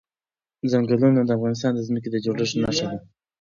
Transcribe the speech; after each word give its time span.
ځنګلونه 0.71 1.21
د 1.23 1.29
افغانستان 1.37 1.71
د 1.75 1.79
ځمکې 1.87 2.09
د 2.11 2.15
جوړښت 2.25 2.55
نښه 2.63 2.85
ده. 2.91 2.97